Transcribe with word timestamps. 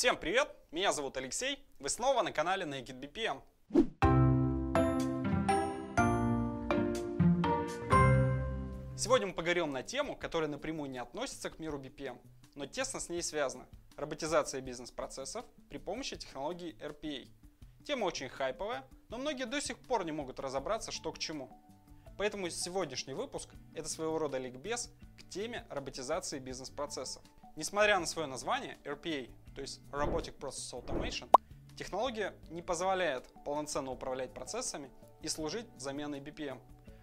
Всем 0.00 0.16
привет! 0.16 0.48
Меня 0.70 0.92
зовут 0.92 1.18
Алексей. 1.18 1.62
Вы 1.78 1.90
снова 1.90 2.22
на 2.22 2.32
канале 2.32 2.64
Naked 2.64 2.98
BPM. 2.98 3.42
Сегодня 8.96 9.26
мы 9.26 9.34
поговорим 9.34 9.72
на 9.72 9.82
тему, 9.82 10.16
которая 10.16 10.48
напрямую 10.48 10.90
не 10.90 10.96
относится 10.96 11.50
к 11.50 11.58
миру 11.58 11.78
BPM, 11.78 12.18
но 12.54 12.64
тесно 12.64 12.98
с 12.98 13.10
ней 13.10 13.22
связана– 13.22 13.68
роботизация 13.98 14.62
бизнес-процессов 14.62 15.44
при 15.68 15.76
помощи 15.76 16.16
технологии 16.16 16.74
RPA. 16.82 17.28
Тема 17.84 18.06
очень 18.06 18.30
хайповая, 18.30 18.86
но 19.10 19.18
многие 19.18 19.44
до 19.44 19.60
сих 19.60 19.78
пор 19.80 20.06
не 20.06 20.12
могут 20.12 20.40
разобраться, 20.40 20.92
что 20.92 21.12
к 21.12 21.18
чему. 21.18 21.50
Поэтому 22.16 22.48
сегодняшний 22.48 23.12
выпуск– 23.12 23.50
это 23.74 23.90
своего 23.90 24.16
рода 24.16 24.38
ликбез 24.38 24.90
к 25.18 25.28
теме 25.28 25.66
роботизации 25.68 26.38
бизнес-процессов. 26.38 27.22
Несмотря 27.54 27.98
на 27.98 28.06
свое 28.06 28.26
название 28.26 28.78
RPA, 28.84 29.28
то 29.60 29.62
есть 29.62 29.82
Robotic 29.90 30.38
Process 30.38 30.72
Automation, 30.72 31.28
технология 31.76 32.32
не 32.48 32.62
позволяет 32.62 33.26
полноценно 33.44 33.90
управлять 33.90 34.32
процессами 34.32 34.90
и 35.20 35.28
служить 35.28 35.66
заменой 35.76 36.20
BPM. 36.20 36.62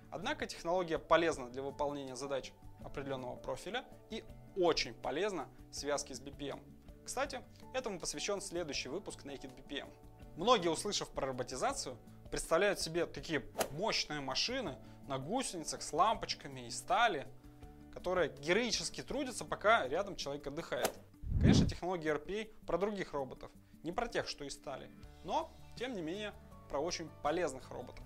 Однако 0.10 0.48
технология 0.48 0.98
полезна 0.98 1.52
для 1.52 1.62
выполнения 1.62 2.16
задач 2.16 2.52
определенного 2.84 3.36
профиля 3.36 3.86
и 4.10 4.24
очень 4.56 4.96
полезна 4.96 5.48
в 5.70 5.76
связке 5.76 6.16
с 6.16 6.20
BPM. 6.20 6.60
Кстати, 7.06 7.42
этому 7.76 8.00
посвящен 8.00 8.42
следующий 8.42 8.90
выпуск 8.90 9.24
Naked 9.24 9.54
BPM. 9.56 9.94
Многие, 10.36 10.70
услышав 10.70 11.12
про 11.12 11.28
роботизацию, 11.28 11.96
представляют 12.32 12.80
себе 12.80 13.06
такие 13.06 13.46
мощные 13.74 14.20
машины 14.20 14.80
на 15.08 15.20
гусеницах 15.20 15.84
с 15.84 15.94
лампочками 15.94 16.66
и 16.66 16.72
стали, 16.72 17.28
которые 17.94 18.36
героически 18.40 19.04
трудятся, 19.04 19.46
пока 19.46 19.88
рядом 19.88 20.16
человек 20.16 20.48
отдыхает. 20.48 20.92
Конечно, 21.40 21.68
технология 21.68 22.14
RPA 22.16 22.50
про 22.66 22.78
других 22.78 23.14
роботов, 23.14 23.52
не 23.84 23.92
про 23.92 24.08
тех, 24.08 24.28
что 24.28 24.44
и 24.44 24.50
стали, 24.50 24.90
но, 25.24 25.52
тем 25.78 25.94
не 25.94 26.02
менее, 26.02 26.34
про 26.70 26.80
очень 26.80 27.10
полезных 27.22 27.70
роботов. 27.70 28.04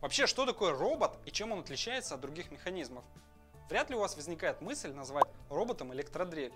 Вообще, 0.00 0.26
что 0.26 0.44
такое 0.44 0.72
робот 0.72 1.18
и 1.24 1.30
чем 1.30 1.52
он 1.52 1.60
отличается 1.60 2.14
от 2.14 2.20
других 2.20 2.50
механизмов? 2.50 3.04
Вряд 3.70 3.88
ли 3.88 3.96
у 3.96 4.00
вас 4.00 4.16
возникает 4.16 4.60
мысль 4.60 4.92
назвать 4.92 5.24
роботом 5.48 5.92
электродрель. 5.94 6.52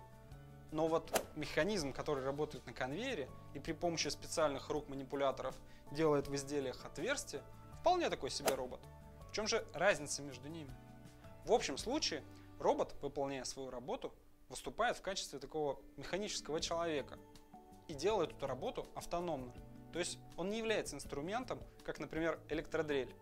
Но 0.70 0.86
вот 0.86 1.26
механизм, 1.34 1.92
который 1.92 2.22
работает 2.22 2.66
на 2.66 2.74
конвейере 2.74 3.30
и 3.54 3.58
при 3.58 3.72
помощи 3.72 4.08
специальных 4.08 4.68
рук 4.68 4.88
манипуляторов 4.88 5.56
делает 5.92 6.28
в 6.28 6.34
изделиях 6.34 6.84
отверстия, 6.84 7.42
вполне 7.80 8.10
такой 8.10 8.30
себе 8.30 8.54
робот. 8.54 8.80
В 9.30 9.32
чем 9.32 9.46
же 9.46 9.64
разница 9.72 10.22
между 10.22 10.48
ними? 10.48 10.70
В 11.46 11.52
общем 11.52 11.78
случае, 11.78 12.22
робот, 12.58 12.94
выполняя 13.00 13.44
свою 13.44 13.70
работу, 13.70 14.12
выступает 14.48 14.96
в 14.96 15.02
качестве 15.02 15.38
такого 15.38 15.78
механического 15.96 16.60
человека 16.60 17.18
и 17.86 17.94
делает 17.94 18.32
эту 18.32 18.46
работу 18.46 18.86
автономно. 18.94 19.52
То 19.92 19.98
есть 19.98 20.18
он 20.36 20.50
не 20.50 20.58
является 20.58 20.96
инструментом, 20.96 21.58
как, 21.84 21.98
например, 21.98 22.38
электродрель. 22.48 23.14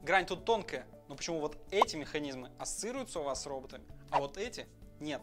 Грань 0.00 0.26
тут 0.26 0.44
тонкая, 0.44 0.86
но 1.08 1.16
почему 1.16 1.40
вот 1.40 1.56
эти 1.70 1.96
механизмы 1.96 2.50
ассоциируются 2.58 3.20
у 3.20 3.22
вас 3.22 3.42
с 3.42 3.46
роботами, 3.46 3.84
а 4.10 4.20
вот 4.20 4.36
эти 4.36 4.66
нет. 5.00 5.22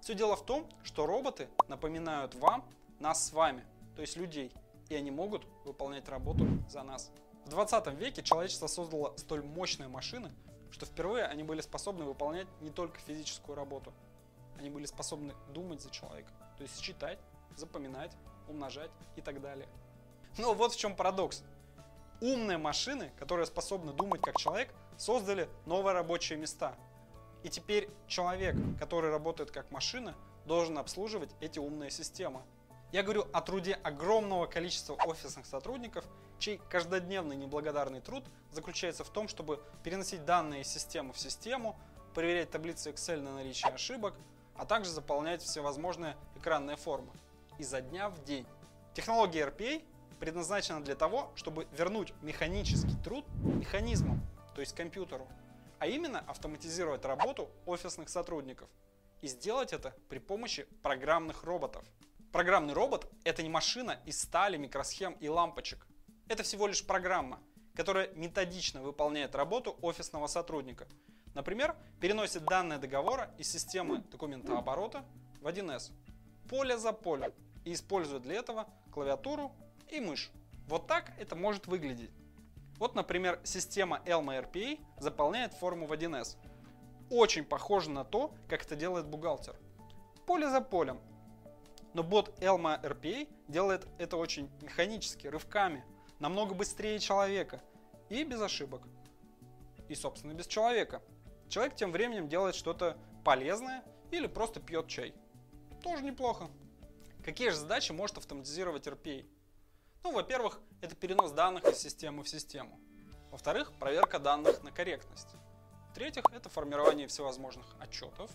Все 0.00 0.14
дело 0.14 0.36
в 0.36 0.44
том, 0.44 0.68
что 0.82 1.06
роботы 1.06 1.48
напоминают 1.68 2.34
вам 2.34 2.68
нас 3.00 3.26
с 3.26 3.32
вами, 3.32 3.64
то 3.96 4.00
есть 4.00 4.16
людей, 4.16 4.52
и 4.88 4.94
они 4.94 5.10
могут 5.10 5.44
выполнять 5.64 6.08
работу 6.08 6.46
за 6.68 6.82
нас. 6.82 7.10
В 7.46 7.50
20 7.50 7.94
веке 7.94 8.22
человечество 8.22 8.68
создало 8.68 9.16
столь 9.16 9.42
мощные 9.42 9.88
машины, 9.88 10.30
что 10.70 10.86
впервые 10.86 11.24
они 11.24 11.42
были 11.42 11.60
способны 11.60 12.04
выполнять 12.04 12.46
не 12.60 12.70
только 12.70 12.98
физическую 13.00 13.56
работу, 13.56 13.92
они 14.58 14.70
были 14.70 14.86
способны 14.86 15.34
думать 15.52 15.80
за 15.80 15.90
человека, 15.90 16.32
то 16.56 16.62
есть 16.62 16.80
считать, 16.80 17.18
запоминать, 17.56 18.12
умножать 18.48 18.90
и 19.16 19.20
так 19.20 19.40
далее. 19.40 19.68
Но 20.38 20.54
вот 20.54 20.72
в 20.72 20.78
чем 20.78 20.94
парадокс. 20.96 21.42
Умные 22.20 22.56
машины, 22.56 23.10
которые 23.18 23.46
способны 23.46 23.92
думать 23.92 24.20
как 24.20 24.36
человек, 24.36 24.72
создали 24.96 25.48
новые 25.66 25.94
рабочие 25.94 26.38
места. 26.38 26.76
И 27.42 27.48
теперь 27.48 27.90
человек, 28.06 28.54
который 28.78 29.10
работает 29.10 29.50
как 29.50 29.70
машина, 29.72 30.14
должен 30.46 30.78
обслуживать 30.78 31.30
эти 31.40 31.58
умные 31.58 31.90
системы. 31.90 32.42
Я 32.92 33.02
говорю 33.02 33.26
о 33.32 33.40
труде 33.40 33.74
огромного 33.74 34.46
количества 34.46 34.94
офисных 35.06 35.46
сотрудников, 35.46 36.04
чей 36.38 36.60
каждодневный 36.68 37.36
неблагодарный 37.36 38.00
труд 38.00 38.24
заключается 38.50 39.02
в 39.02 39.10
том, 39.10 39.28
чтобы 39.28 39.62
переносить 39.82 40.24
данные 40.24 40.62
из 40.62 40.68
системы 40.68 41.12
в 41.12 41.18
систему, 41.18 41.76
проверять 42.14 42.50
таблицы 42.50 42.90
Excel 42.90 43.20
на 43.22 43.34
наличие 43.34 43.72
ошибок, 43.72 44.14
а 44.54 44.64
также 44.66 44.90
заполнять 44.90 45.42
всевозможные 45.42 46.16
экранные 46.36 46.76
формы. 46.76 47.12
Изо 47.58 47.80
дня 47.80 48.08
в 48.08 48.22
день. 48.24 48.46
Технология 48.94 49.46
RPA 49.46 49.84
предназначена 50.18 50.82
для 50.82 50.94
того, 50.94 51.32
чтобы 51.34 51.66
вернуть 51.72 52.12
механический 52.22 52.96
труд 53.02 53.24
механизмам, 53.42 54.20
то 54.54 54.60
есть 54.60 54.74
компьютеру, 54.74 55.26
а 55.78 55.86
именно 55.86 56.20
автоматизировать 56.20 57.04
работу 57.04 57.50
офисных 57.66 58.08
сотрудников 58.08 58.68
и 59.20 59.26
сделать 59.26 59.72
это 59.72 59.94
при 60.08 60.18
помощи 60.18 60.66
программных 60.82 61.44
роботов. 61.44 61.84
Программный 62.32 62.74
робот– 62.74 63.10
это 63.24 63.42
не 63.42 63.48
машина 63.48 64.00
из 64.06 64.20
стали, 64.20 64.56
микросхем 64.56 65.12
и 65.14 65.28
лампочек. 65.28 65.86
Это 66.28 66.42
всего 66.42 66.66
лишь 66.66 66.86
программа, 66.86 67.40
которая 67.74 68.08
методично 68.14 68.80
выполняет 68.80 69.34
работу 69.34 69.76
офисного 69.82 70.26
сотрудника– 70.28 70.86
Например, 71.34 71.74
переносит 72.00 72.44
данные 72.44 72.78
договора 72.78 73.30
из 73.38 73.50
системы 73.50 73.98
документооборота 74.10 75.04
в 75.40 75.46
1С, 75.46 75.92
поле 76.48 76.76
за 76.76 76.92
полем, 76.92 77.32
и 77.64 77.72
использует 77.72 78.22
для 78.22 78.34
этого 78.34 78.66
клавиатуру 78.90 79.52
и 79.88 80.00
мышь. 80.00 80.30
Вот 80.68 80.86
так 80.86 81.12
это 81.18 81.36
может 81.36 81.66
выглядеть. 81.66 82.10
Вот, 82.78 82.94
например, 82.94 83.40
система 83.44 84.02
Elma 84.06 84.42
RPA 84.42 84.80
заполняет 84.98 85.54
форму 85.54 85.86
в 85.86 85.92
1С. 85.92 86.36
Очень 87.10 87.44
похоже 87.44 87.90
на 87.90 88.04
то, 88.04 88.34
как 88.48 88.64
это 88.64 88.74
делает 88.74 89.06
бухгалтер. 89.06 89.56
Поле 90.26 90.50
за 90.50 90.60
полем. 90.60 91.00
Но 91.94 92.02
бот 92.02 92.38
Elma 92.40 92.82
RPA 92.82 93.28
делает 93.48 93.86
это 93.98 94.16
очень 94.16 94.50
механически, 94.62 95.26
рывками, 95.26 95.84
намного 96.18 96.54
быстрее 96.54 96.98
человека 96.98 97.60
и 98.08 98.24
без 98.24 98.40
ошибок. 98.40 98.82
И, 99.88 99.94
собственно, 99.94 100.32
без 100.32 100.46
человека. 100.46 101.02
Человек 101.52 101.76
тем 101.76 101.92
временем 101.92 102.30
делает 102.30 102.54
что-то 102.54 102.96
полезное 103.26 103.84
или 104.10 104.26
просто 104.26 104.58
пьет 104.58 104.88
чай. 104.88 105.14
Тоже 105.82 106.02
неплохо. 106.02 106.48
Какие 107.22 107.50
же 107.50 107.56
задачи 107.56 107.92
может 107.92 108.16
автоматизировать 108.16 108.86
RPA? 108.86 109.26
Ну, 110.02 110.12
во-первых, 110.12 110.60
это 110.80 110.96
перенос 110.96 111.30
данных 111.32 111.66
из 111.66 111.76
системы 111.76 112.22
в 112.22 112.28
систему. 112.30 112.80
Во-вторых, 113.30 113.70
проверка 113.74 114.18
данных 114.18 114.62
на 114.62 114.70
корректность. 114.70 115.28
В-третьих, 115.90 116.24
это 116.32 116.48
формирование 116.48 117.06
всевозможных 117.06 117.66
отчетов, 117.78 118.30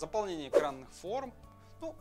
заполнение 0.00 0.48
экранных 0.48 0.90
форм, 0.90 1.32
ну 1.80 1.94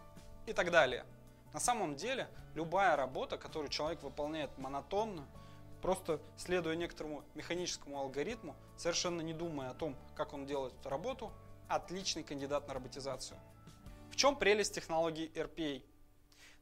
и 0.47 0.53
так 0.53 0.71
далее. 0.71 1.05
На 1.53 1.59
самом 1.59 1.95
деле, 1.95 2.27
любая 2.55 2.95
работа, 2.95 3.37
которую 3.37 3.69
человек 3.69 4.01
выполняет 4.01 4.57
монотонно, 4.57 5.27
просто 5.81 6.21
следуя 6.37 6.75
некоторому 6.75 7.23
механическому 7.35 7.99
алгоритму, 7.99 8.55
совершенно 8.77 9.21
не 9.21 9.33
думая 9.33 9.71
о 9.71 9.73
том, 9.73 9.95
как 10.15 10.33
он 10.33 10.45
делает 10.45 10.73
эту 10.79 10.89
работу, 10.89 11.31
отличный 11.67 12.23
кандидат 12.23 12.67
на 12.67 12.73
роботизацию. 12.73 13.39
В 14.11 14.15
чем 14.15 14.35
прелесть 14.35 14.75
технологии 14.75 15.31
RPA? 15.33 15.83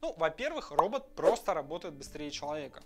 Ну, 0.00 0.14
во-первых, 0.16 0.70
робот 0.70 1.14
просто 1.14 1.52
работает 1.52 1.94
быстрее 1.94 2.30
человека. 2.30 2.82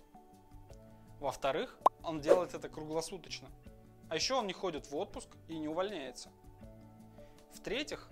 Во-вторых, 1.19 1.77
он 2.03 2.19
делает 2.19 2.53
это 2.53 2.67
круглосуточно. 2.67 3.49
А 4.09 4.15
еще 4.15 4.35
он 4.35 4.47
не 4.47 4.53
ходит 4.53 4.89
в 4.91 4.95
отпуск 4.95 5.29
и 5.47 5.57
не 5.57 5.67
увольняется. 5.67 6.29
В-третьих, 7.53 8.09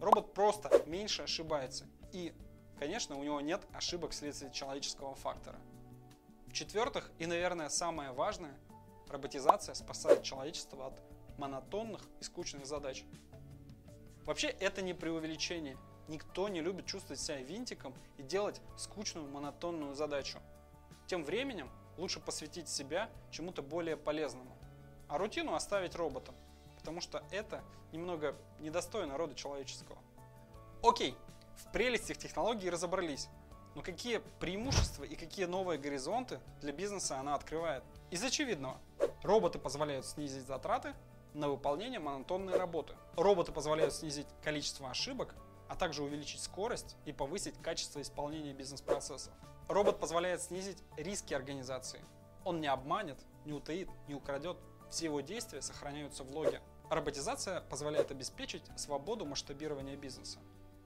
робот 0.00 0.34
просто 0.34 0.82
меньше 0.86 1.22
ошибается. 1.22 1.86
И, 2.12 2.32
конечно, 2.78 3.16
у 3.16 3.22
него 3.22 3.40
нет 3.40 3.60
ошибок 3.72 4.12
вследствие 4.12 4.50
человеческого 4.52 5.14
фактора. 5.14 5.58
В-четвертых, 6.58 7.08
и, 7.20 7.26
наверное, 7.26 7.68
самое 7.68 8.10
важное, 8.10 8.52
роботизация 9.08 9.76
спасает 9.76 10.24
человечество 10.24 10.88
от 10.88 11.00
монотонных 11.38 12.02
и 12.18 12.24
скучных 12.24 12.66
задач. 12.66 13.04
Вообще, 14.24 14.48
это 14.48 14.82
не 14.82 14.92
преувеличение. 14.92 15.78
Никто 16.08 16.48
не 16.48 16.60
любит 16.60 16.86
чувствовать 16.86 17.20
себя 17.20 17.36
винтиком 17.36 17.94
и 18.16 18.24
делать 18.24 18.60
скучную 18.76 19.28
монотонную 19.28 19.94
задачу. 19.94 20.40
Тем 21.06 21.22
временем 21.22 21.70
лучше 21.96 22.18
посвятить 22.18 22.68
себя 22.68 23.08
чему-то 23.30 23.62
более 23.62 23.96
полезному, 23.96 24.50
а 25.06 25.16
рутину 25.16 25.54
оставить 25.54 25.94
роботам, 25.94 26.34
потому 26.76 27.00
что 27.00 27.22
это 27.30 27.62
немного 27.92 28.34
недостойно 28.58 29.16
рода 29.16 29.36
человеческого. 29.36 29.98
Окей, 30.82 31.14
в 31.54 31.70
прелестях 31.70 32.16
технологий 32.18 32.68
разобрались. 32.68 33.28
Но 33.78 33.84
какие 33.84 34.20
преимущества 34.40 35.04
и 35.04 35.14
какие 35.14 35.44
новые 35.44 35.78
горизонты 35.78 36.40
для 36.60 36.72
бизнеса 36.72 37.20
она 37.20 37.36
открывает? 37.36 37.84
Из 38.10 38.20
очевидного. 38.24 38.76
Роботы 39.22 39.60
позволяют 39.60 40.04
снизить 40.04 40.48
затраты 40.48 40.94
на 41.32 41.48
выполнение 41.48 42.00
монотонной 42.00 42.56
работы. 42.56 42.96
Роботы 43.14 43.52
позволяют 43.52 43.94
снизить 43.94 44.26
количество 44.42 44.90
ошибок 44.90 45.32
а 45.68 45.76
также 45.76 46.02
увеличить 46.02 46.40
скорость 46.40 46.96
и 47.04 47.12
повысить 47.12 47.54
качество 47.62 48.00
исполнения 48.00 48.52
бизнес-процессов. 48.52 49.32
Робот 49.68 50.00
позволяет 50.00 50.42
снизить 50.42 50.82
риски 50.96 51.32
организации. 51.32 52.04
Он 52.44 52.60
не 52.60 52.66
обманет, 52.66 53.18
не 53.44 53.52
утаит, 53.52 53.88
не 54.08 54.14
украдет. 54.14 54.56
Все 54.90 55.04
его 55.04 55.20
действия 55.20 55.62
сохраняются 55.62 56.24
в 56.24 56.34
логе. 56.34 56.62
Роботизация 56.90 57.60
позволяет 57.60 58.10
обеспечить 58.10 58.64
свободу 58.76 59.24
масштабирования 59.24 59.94
бизнеса. 59.94 60.40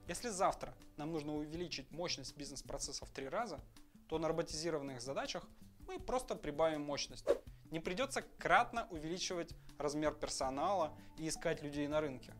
Если 0.07 0.29
завтра 0.29 0.73
нам 0.97 1.11
нужно 1.11 1.35
увеличить 1.35 1.89
мощность 1.91 2.35
бизнес-процессов 2.35 3.09
в 3.09 3.11
три 3.11 3.29
раза, 3.29 3.59
то 4.07 4.19
на 4.19 4.27
роботизированных 4.27 5.01
задачах 5.01 5.47
мы 5.87 5.99
просто 5.99 6.35
прибавим 6.35 6.81
мощность. 6.81 7.25
Не 7.71 7.79
придется 7.79 8.21
кратно 8.37 8.87
увеличивать 8.91 9.55
размер 9.77 10.13
персонала 10.13 10.93
и 11.17 11.27
искать 11.27 11.63
людей 11.63 11.87
на 11.87 12.01
рынке. 12.01 12.33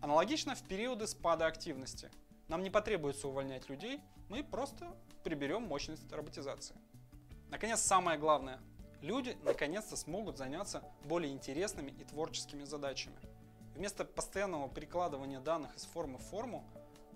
Аналогично 0.00 0.54
в 0.54 0.62
периоды 0.62 1.06
спада 1.06 1.46
активности. 1.46 2.10
Нам 2.48 2.62
не 2.62 2.70
потребуется 2.70 3.26
увольнять 3.28 3.68
людей, 3.68 4.00
мы 4.28 4.44
просто 4.44 4.94
приберем 5.24 5.62
мощность 5.62 6.10
роботизации. 6.12 6.76
Наконец, 7.50 7.80
самое 7.80 8.18
главное. 8.18 8.60
Люди 9.00 9.36
наконец-то 9.42 9.96
смогут 9.96 10.38
заняться 10.38 10.82
более 11.04 11.32
интересными 11.32 11.90
и 11.90 12.04
творческими 12.04 12.64
задачами. 12.64 13.16
Вместо 13.74 14.04
постоянного 14.04 14.68
перекладывания 14.68 15.40
данных 15.40 15.74
из 15.76 15.84
формы 15.84 16.18
в 16.18 16.22
форму, 16.22 16.64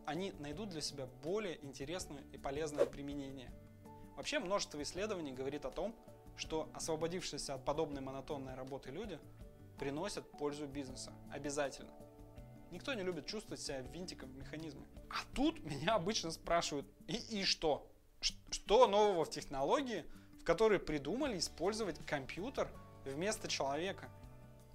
они 0.06 0.32
найдут 0.38 0.70
для 0.70 0.80
себя 0.80 1.06
более 1.22 1.64
интересное 1.64 2.22
и 2.32 2.38
полезное 2.38 2.86
применение. 2.86 3.52
Вообще 4.16 4.40
множество 4.40 4.82
исследований 4.82 5.32
говорит 5.32 5.64
о 5.64 5.70
том, 5.70 5.94
что 6.36 6.68
освободившиеся 6.74 7.54
от 7.54 7.64
подобной 7.64 8.00
монотонной 8.00 8.54
работы 8.54 8.90
люди 8.90 9.18
приносят 9.78 10.28
пользу 10.32 10.66
бизнеса. 10.66 11.12
Обязательно. 11.30 11.92
Никто 12.70 12.94
не 12.94 13.02
любит 13.02 13.26
чувствовать 13.26 13.60
себя 13.60 13.80
винтиком 13.80 14.30
в 14.30 14.36
механизме. 14.36 14.86
А 15.10 15.16
тут 15.34 15.62
меня 15.64 15.94
обычно 15.94 16.30
спрашивают, 16.30 16.86
и, 17.06 17.16
и 17.16 17.44
что? 17.44 17.90
Что 18.20 18.86
нового 18.86 19.24
в 19.24 19.30
технологии, 19.30 20.04
в 20.40 20.44
которой 20.44 20.78
придумали 20.78 21.38
использовать 21.38 22.04
компьютер 22.04 22.68
вместо 23.04 23.48
человека? 23.48 24.10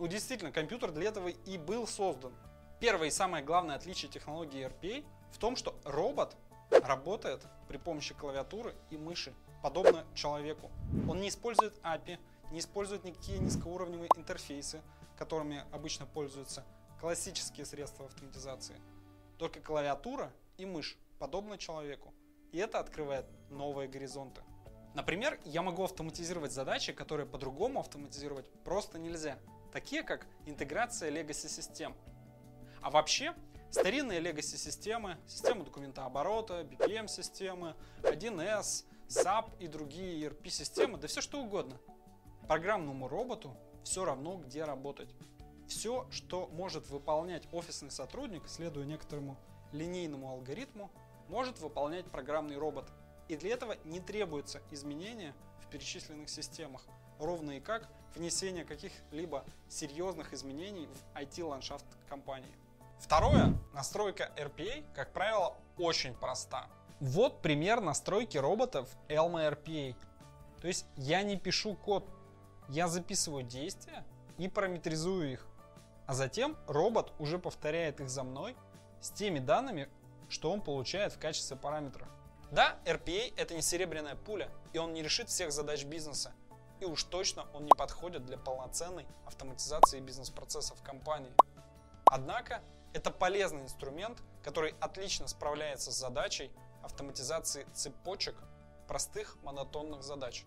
Ну, 0.03 0.09
действительно, 0.09 0.51
компьютер 0.51 0.91
для 0.91 1.07
этого 1.07 1.29
и 1.29 1.57
был 1.57 1.87
создан. 1.87 2.33
Первое 2.81 3.07
и 3.07 3.09
самое 3.09 3.41
главное 3.41 3.77
отличие 3.77 4.11
технологии 4.11 4.67
RPA 4.67 5.05
в 5.31 5.37
том, 5.37 5.55
что 5.55 5.79
робот 5.85 6.35
работает 6.69 7.41
при 7.69 7.77
помощи 7.77 8.13
клавиатуры 8.13 8.75
и 8.89 8.97
мыши, 8.97 9.33
подобно 9.61 10.03
человеку. 10.13 10.69
Он 11.07 11.21
не 11.21 11.29
использует 11.29 11.79
API, 11.83 12.19
не 12.51 12.59
использует 12.59 13.05
никакие 13.05 13.39
низкоуровневые 13.39 14.09
интерфейсы, 14.17 14.81
которыми 15.17 15.63
обычно 15.71 16.05
пользуются 16.05 16.65
классические 16.99 17.65
средства 17.65 18.07
автоматизации. 18.07 18.75
Только 19.37 19.61
клавиатура 19.61 20.33
и 20.57 20.65
мышь, 20.65 20.97
подобно 21.17 21.57
человеку. 21.57 22.13
И 22.51 22.57
это 22.57 22.79
открывает 22.79 23.25
новые 23.49 23.87
горизонты. 23.87 24.41
Например, 24.95 25.39
я 25.45 25.61
могу 25.61 25.85
автоматизировать 25.85 26.51
задачи, 26.51 26.91
которые 26.91 27.25
по-другому 27.25 27.79
автоматизировать 27.79 28.51
просто 28.65 28.99
нельзя. 28.99 29.39
Такие 29.73 30.03
как 30.03 30.27
интеграция 30.45 31.09
legacy 31.09 31.49
систем. 31.49 31.95
А 32.79 32.91
вообще, 32.91 33.33
старинные 33.71 34.21
legacy 34.21 34.55
системы, 34.55 35.17
документооборота, 35.65 36.61
BPM 36.61 37.07
системы, 37.07 37.75
1С, 38.03 38.85
SAP 39.07 39.49
и 39.59 39.67
другие 39.67 40.27
ERP 40.27 40.47
системы, 40.49 40.99
да 40.99 41.07
все 41.07 41.21
что 41.21 41.41
угодно. 41.41 41.79
Программному 42.47 43.07
роботу 43.07 43.57
все 43.83 44.05
равно 44.05 44.37
где 44.37 44.63
работать. 44.63 45.09
Все, 45.67 46.05
что 46.11 46.47
может 46.49 46.87
выполнять 46.89 47.47
офисный 47.51 47.89
сотрудник, 47.89 48.43
следуя 48.47 48.85
некоторому 48.85 49.37
линейному 49.71 50.29
алгоритму, 50.29 50.91
может 51.29 51.57
выполнять 51.59 52.05
программный 52.05 52.57
робот. 52.57 52.91
И 53.27 53.35
для 53.35 53.53
этого 53.53 53.75
не 53.85 53.99
требуется 54.01 54.61
изменения 54.69 55.33
в 55.61 55.69
перечисленных 55.69 56.29
системах, 56.29 56.85
ровно 57.19 57.51
и 57.51 57.59
как 57.59 57.87
внесение 58.15 58.65
каких-либо 58.65 59.43
серьезных 59.69 60.33
изменений 60.33 60.87
в 60.87 61.17
IT-ландшафт 61.17 61.85
компании. 62.07 62.53
Второе, 62.99 63.53
настройка 63.73 64.31
RPA, 64.37 64.85
как 64.93 65.11
правило, 65.11 65.55
очень 65.77 66.13
проста. 66.13 66.67
Вот 66.99 67.41
пример 67.41 67.81
настройки 67.81 68.37
робота 68.37 68.85
в 68.85 68.95
Elma 69.09 69.51
RPA. 69.51 69.95
То 70.61 70.67
есть 70.67 70.85
я 70.95 71.23
не 71.23 71.37
пишу 71.37 71.75
код, 71.75 72.07
я 72.69 72.87
записываю 72.87 73.43
действия 73.43 74.05
и 74.37 74.47
параметризую 74.47 75.33
их. 75.33 75.45
А 76.05 76.13
затем 76.13 76.55
робот 76.67 77.11
уже 77.19 77.39
повторяет 77.39 77.99
их 77.99 78.09
за 78.09 78.23
мной 78.23 78.55
с 79.01 79.09
теми 79.09 79.39
данными, 79.39 79.89
что 80.29 80.51
он 80.51 80.61
получает 80.61 81.13
в 81.13 81.19
качестве 81.19 81.57
параметров. 81.57 82.07
Да, 82.51 82.77
RPA 82.85 83.33
это 83.35 83.55
не 83.55 83.61
серебряная 83.61 84.15
пуля, 84.15 84.49
и 84.73 84.77
он 84.77 84.93
не 84.93 85.01
решит 85.01 85.27
всех 85.27 85.51
задач 85.51 85.83
бизнеса. 85.85 86.33
И 86.83 86.85
уж 86.85 87.05
точно 87.05 87.45
он 87.53 87.63
не 87.63 87.71
подходит 87.71 88.25
для 88.25 88.37
полноценной 88.37 89.07
автоматизации 89.25 90.01
бизнес-процессов 90.01 90.83
компании. 90.83 91.31
Однако, 92.07 92.61
это 92.91 93.09
полезный 93.09 93.61
инструмент, 93.61 94.21
который 94.43 94.75
отлично 94.81 95.29
справляется 95.29 95.93
с 95.93 95.95
задачей 95.95 96.51
автоматизации 96.83 97.65
цепочек 97.73 98.35
простых 98.85 99.37
монотонных 99.43 100.03
задач. 100.03 100.43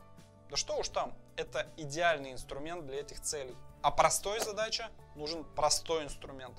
Да 0.50 0.56
что 0.56 0.76
уж 0.76 0.90
там, 0.90 1.16
это 1.36 1.72
идеальный 1.78 2.32
инструмент 2.32 2.84
для 2.84 3.00
этих 3.00 3.22
целей. 3.22 3.56
А 3.80 3.90
простой 3.90 4.38
задача 4.40 4.90
нужен 5.14 5.42
простой 5.42 6.04
инструмент. 6.04 6.58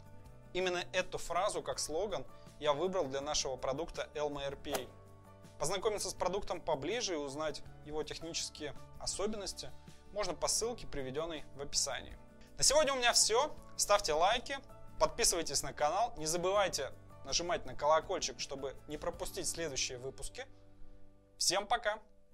Именно 0.53 0.85
эту 0.91 1.19
фразу 1.19 1.61
как 1.61 1.77
слоган 1.77 2.25
я 2.59 2.73
выбрал 2.73 3.05
для 3.05 3.21
нашего 3.21 3.57
продукта 3.57 4.09
Elma 4.15 4.49
RPA. 4.49 4.89
Познакомиться 5.59 6.09
с 6.09 6.13
продуктом 6.13 6.61
поближе 6.61 7.13
и 7.13 7.17
узнать 7.17 7.63
его 7.85 8.03
технические 8.03 8.75
особенности 8.99 9.71
можно 10.13 10.33
по 10.33 10.47
ссылке, 10.47 10.87
приведенной 10.87 11.43
в 11.55 11.61
описании. 11.61 12.17
На 12.57 12.63
сегодня 12.63 12.93
у 12.93 12.97
меня 12.97 13.13
все. 13.13 13.51
Ставьте 13.75 14.13
лайки, 14.13 14.57
подписывайтесь 14.99 15.61
на 15.63 15.73
канал, 15.73 16.13
не 16.17 16.25
забывайте 16.25 16.91
нажимать 17.25 17.65
на 17.65 17.75
колокольчик, 17.75 18.39
чтобы 18.39 18.75
не 18.87 18.97
пропустить 18.97 19.47
следующие 19.47 19.97
выпуски. 19.97 20.45
Всем 21.37 21.67
пока! 21.67 21.99